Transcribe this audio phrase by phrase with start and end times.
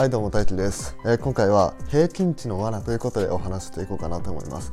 [0.00, 4.72] はいどうも大輝です、えー、今回は平均値の罠ということでお話していこうかなと思います。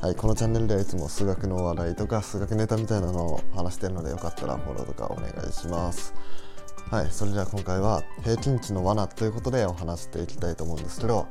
[0.00, 6.14] はい、このチャンネルではいつも数学の話題とか数学ネタみたいなのを話してるのでよかったらフォローとかお願いします。
[6.92, 11.26] はいそれでは今回は平均値の罠ということでお話していきたいと思うんですけど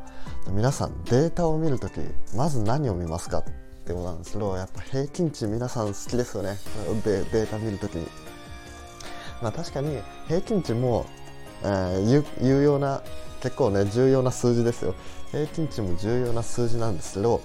[0.52, 2.02] 皆さんデータを見るとき
[2.36, 3.44] まず何を見ますかっ
[3.86, 6.58] てことなんですけどやっぱ平均値皆さん好きですよね。
[7.06, 7.96] デデータ見るとき。
[7.96, 8.08] に
[9.42, 11.06] まあ確かに平均値も、
[11.64, 13.02] えー、有用な
[13.42, 14.96] 結構ね重要な数字ですよ。
[15.32, 17.42] 平均値も重要な数字なんですけど、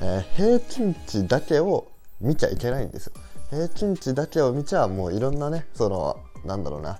[0.00, 1.88] えー、平均値だけを
[2.20, 3.12] 見ちゃいけないんですよ。
[3.50, 6.98] 平均値だけを見ちゃもういろんなねそのなんだろうな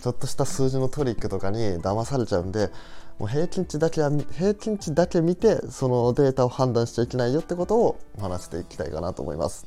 [0.00, 2.70] ちょっとした数字のトリックとかに騙されちゃうんで
[3.18, 9.66] もう平均値だけは平均値だけ見てそのデータを判断しちゃいけないよってことをお話していきたいかなと思います。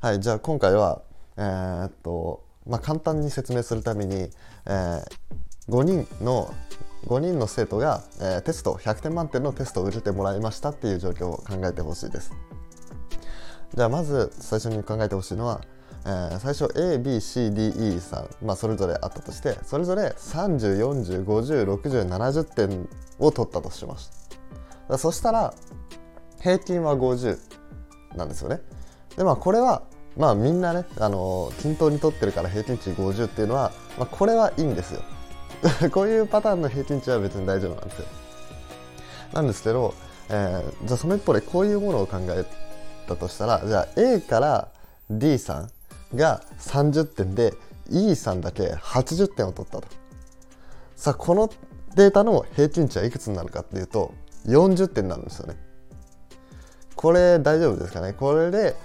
[0.00, 1.02] はいじゃあ今回は
[1.36, 5.02] えー、っとまあ簡単に説明するために、えー、
[5.70, 6.52] 5人の
[7.06, 12.32] 5人の生徒が、えー、テスト100点満点のテストを受けてもらいましたっていう状況を考えてほしいです。
[13.74, 15.62] じゃあまず最初に考えてほしいのは
[16.06, 24.10] えー、最初 ABCDE さん、まあ、それぞれあったとしてそれぞれ3040506070点を取ったとします。
[24.96, 25.52] そしたら
[26.40, 27.38] 平均は50
[28.16, 28.60] なんですよね。
[29.16, 29.82] でまあこれは
[30.16, 35.02] まあみんなね、あの均等に取ってるから平均値50っていうのは、まあ、これはいいんですよ。
[35.92, 38.06] こういうパターンの平均値は別に大丈夫なんですよ。
[39.32, 39.94] なんですけど、
[40.28, 42.44] えー、じゃあその一方でこういうものを考え
[43.06, 44.68] たとしたらじゃあ A から
[45.10, 45.70] D さん
[46.16, 47.54] が30点で
[47.90, 49.88] E さんだけ80点を取ったと。
[50.96, 51.50] さあこの
[51.94, 54.12] データの平均値はいくつになるかっていうと
[54.46, 55.56] 40点なんですよね。
[56.94, 58.12] これ大丈夫ですかね？
[58.12, 58.76] これで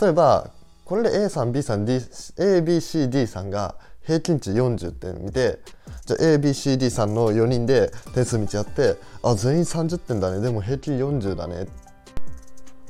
[0.00, 0.50] 例えば
[0.84, 5.58] これで A さん B さん ABCD さんが平均値40点見て
[6.06, 11.66] じゃあ ABCD さんの4人で点数見ちゃってあ全員30点だねでも平均40だね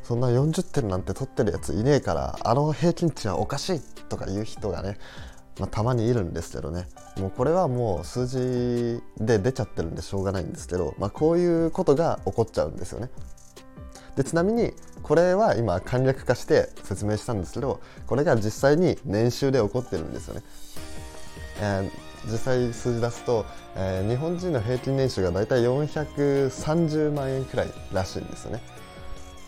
[0.02, 4.98] そんな40点なんて取ってるやついねえからあの平均値はおかしいとか言う人がね、
[5.58, 6.88] まあ、たまにいるんですけどね
[7.18, 13.10] もうこれはもう数字で出ちゃってるんでしょうがないんですけど、まあ、こういうことが起こっちゃうんですよね。
[14.16, 14.72] でちなみに
[15.02, 20.42] これは今簡略化して説明したんですけどこれが実際に年収で起こってるんですよね。
[21.60, 23.44] えー、実際数字出すと、
[23.76, 28.62] えー、日本人の平均年収がだいたい430万円くらいらしいんですよね。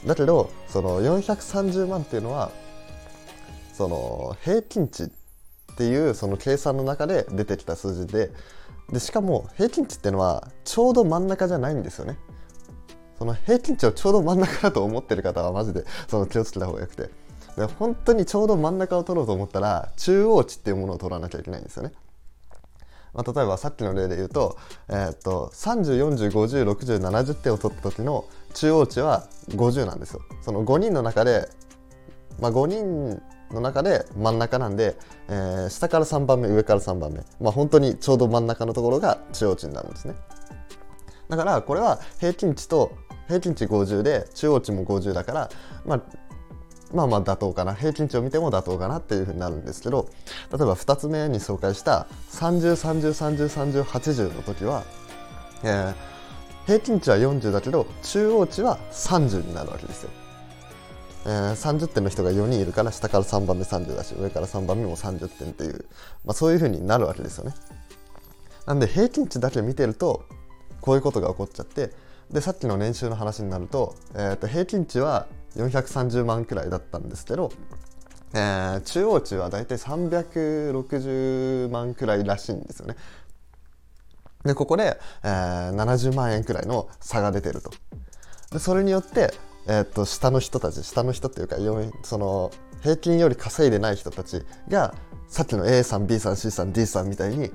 [0.06, 2.50] だけどその430万っていうのは
[3.72, 5.08] その平均値っ
[5.76, 8.30] ていうその計算の中で出てきた数字で
[8.92, 12.18] でしかも平均値っていうのはちょうど真ん中じゃないんですよね。
[13.18, 17.10] その平均値をちょうど真ん中だと思ってる方はマジでその気をつけた方がよくて。
[17.56, 21.92] で本当にちょうど真ん中を取ろうと思ったら中央値っていうものを取らなきゃいけないんですよね。
[23.16, 30.20] まあ、例えばさっきの例で言うと,、えー、っと3040506070点を取った時の中央値は50なんですよ。
[30.42, 31.48] その5人の中で、
[32.40, 34.96] まあ、5人の中で真ん中なんで、
[35.28, 37.20] えー、下から3番目上から3番目。
[37.40, 40.14] まあ本当にちょうど真ん中のところが中央値になるんですね。
[41.30, 42.92] だからこれは平均値と
[43.28, 45.50] 平均値50で中央値も50だから、
[45.84, 46.00] まあ、
[46.96, 50.08] まあまあ妥当かな平均値を見ても妥当かなっていうふうになるんですけど
[50.50, 54.84] 例えば2つ目に紹介した3030303080の時は、
[55.62, 55.94] えー、
[56.66, 60.10] 平均値は40だけど中央値は30になるわけですよ。
[61.26, 65.84] えー、30点の人が4人いるから下から3番目30だし上から3番目も30点っていう、
[66.24, 67.54] まあ、そういうふうになるわけですよね。
[68.64, 70.24] なんで平均値だけ見てると
[70.80, 71.90] こういうことが起こっちゃって
[72.30, 75.26] でさっきの年収の話になると,、えー、と平均値は
[75.56, 77.50] 430万くらいだったんですけど、
[78.34, 82.96] えー、中央値はだいたい360万くらいらしいんですよね。
[84.44, 87.70] でここで、えー、70万円くらいの差が出てると。
[88.52, 89.32] でそれによって、
[89.66, 91.56] えー、っと下の人たち下の人っていうか
[92.02, 92.52] その
[92.82, 94.94] 平均より稼いでない人たちが
[95.28, 97.50] さっきの A さん B さん C さん D さんみたいに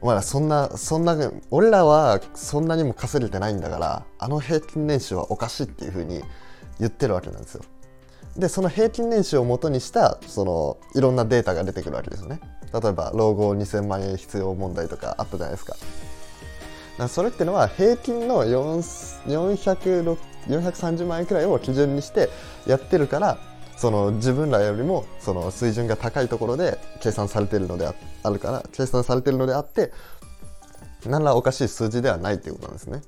[0.00, 1.16] お前らそんなそんな
[1.50, 6.22] 俺らはそんなにも稼げてないんだからあの平均年収はおかしいっていうふうに
[6.78, 7.62] 言ってるわけなんですよ。
[8.36, 12.40] でその平均年収をもとにしたそのいろんなデータが出てくるわけですよね。
[12.72, 15.76] 例えば老後2000万円必要問題とかあったじゃないですか。
[16.98, 22.28] かそれっていうのは平均の430万円くらいを基準にして
[22.66, 23.38] やってるから
[23.76, 27.94] その自分らよりもその水準が高いところで計算されてるのであ
[28.30, 29.92] るから計算されてるのであって
[31.04, 33.02] 何らおかしい数字ではないということなんですね。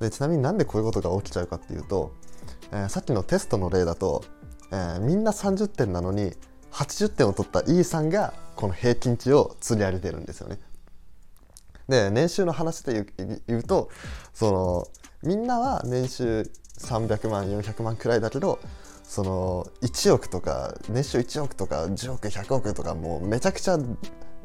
[0.00, 2.12] でちなみになんでこういうことが起きちゃうかっていうと、
[2.72, 4.24] えー、さっきのテストの例だと、
[4.72, 6.32] えー、みんな30点なのに
[6.72, 10.58] 80点を取った E さんがこの平均値を釣り上げてるんですよね。
[11.88, 13.06] で年収の話で
[13.46, 13.90] 言うと
[14.34, 14.88] その
[15.22, 18.58] みんなは年収300万400万くらいだけど
[19.04, 23.78] その1億とか年収1億とか10億100億とかもうめちゃくちゃ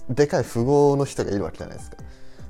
[0.09, 1.97] でかい富豪の人がいるわけじゃないですか。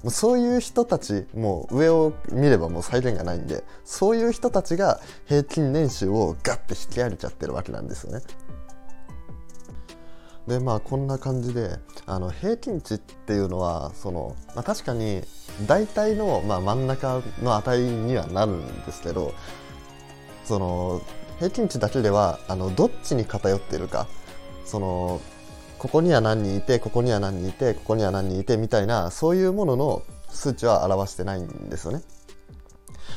[0.03, 8.21] もうそういう人たちもう上を見ればもう再現がないんでそういう人たちが平均年収をガッて引き上げちゃってるわけなんですよね。
[10.48, 11.77] でまあこんな感じで
[12.07, 15.21] あの平均値っていうのはその、まあ、確かに
[15.68, 19.33] 大体の、まあ、真ん中の値にはなるんですけど
[20.44, 21.01] その
[21.38, 24.07] 平均値だけではあのどっちに偏っているか
[24.65, 25.21] その
[25.81, 32.04] ここには何人いてここには何人いてここには何人いてみたいなそういうものの数値は表してないんですよね。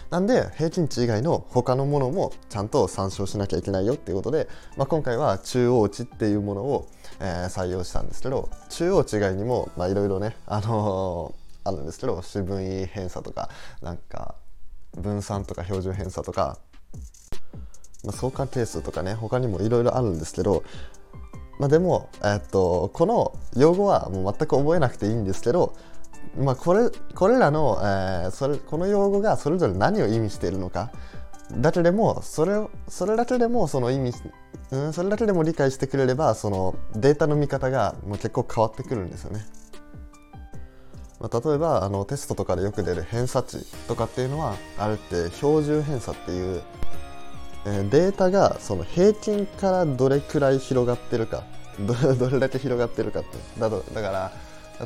[0.08, 6.88] なんで平均値以外の他のものもちゃんと参照しなきゃいけないよっていうことで、まあ、今回は中央値っていうものを、
[7.20, 13.50] えー、採用したんですけど中央値以外にもいろいろね、あのー、あるんですけど四分位偏差とか
[13.82, 14.36] なんか
[14.96, 16.58] 分散とか標準偏差とか、
[18.04, 20.64] まあ、相関係数とかね他にもいろいろあるんですけど
[21.64, 25.74] まあ、でも、えっと、この用語はもう全く覚えなくていいんですけど
[26.36, 30.90] まあ、これこれらの、えー、それこの用語がそれぞれ何を意味しているのか
[31.56, 32.52] だけでもそれ
[32.88, 34.12] それだけでもその意味、
[34.72, 39.46] うん、それだけでも理解してくれればそのデータの見方がもう結構変わってくるんですよね。
[41.20, 46.62] まあ、例えばあのテストとかでよく出る偏差値とかっていうのはあれって標準偏差っていう、
[47.64, 51.44] データがその平均からどれくらい広がってるか
[51.80, 54.32] どれだけ広がってるかってだとだから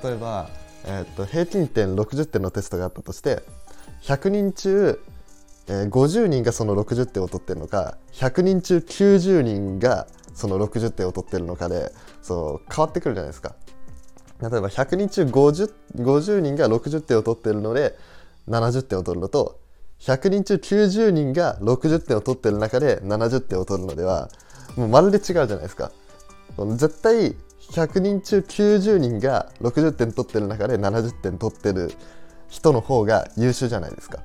[0.03, 0.49] 例えば
[0.85, 3.43] えー、っと平均点60点のテストがあったとして
[4.03, 5.01] 100人中、
[5.67, 11.93] えー、50人がその60点を取ってるのか100人中90人がその60点を取ってるのかで
[12.23, 13.57] そう変わってくるじゃないですか。
[14.41, 17.97] 例えば100人中 50, 50人が60点を取ってるので
[18.49, 19.59] 70点を取るのと
[20.01, 24.31] 100人中90人が60点を取ってる中で70点を取るのでは
[24.77, 25.91] もうまるで違うじゃないですか。
[26.77, 27.37] 絶対
[27.71, 31.93] 100人中90人が60点取ってる中で70点取ってる
[32.49, 34.21] 人の方が優秀じゃないですか。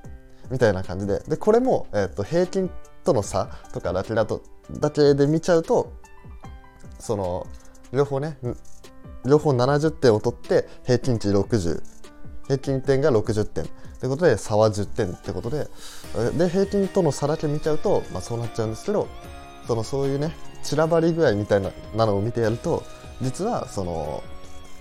[0.50, 1.20] みたいな感じで。
[1.28, 2.70] でこれも、えーと、平均
[3.04, 5.94] との差とかだけだとだけで見ちゃうと
[7.00, 7.46] その
[7.92, 8.38] 両方ね
[9.26, 11.82] 両方70点を取って平均値60
[12.54, 13.64] 平均点が60点。
[13.64, 13.68] っ
[14.04, 15.68] てことで差は10点ってことで。
[16.38, 19.08] で平均との差だけ見ちゃうと、まあ、そうなっちゃうんですけど
[19.66, 22.84] そのそういうね散らばり具合みたいななのを見てやると
[23.22, 24.22] 実はその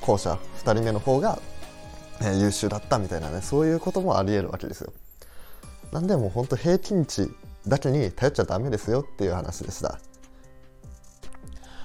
[0.01, 1.39] 後者2人目の方が、
[2.21, 4.93] え優秀だったみたいなねそういうこともありえるわけですよ。
[5.93, 7.31] なんでもう本当平均値
[7.69, 10.01] だけに頼っちゃダメですよっていう話でした。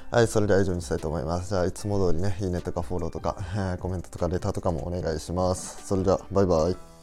[0.09, 1.49] はいそれでは以上にしたいと思います。
[1.49, 3.35] じゃあいつも通りねいいねとかフォローとか、
[3.75, 5.85] え、コメントとかレターとかもお願いします。
[5.85, 6.96] それではバイバイ。